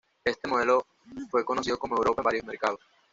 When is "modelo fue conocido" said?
0.47-1.77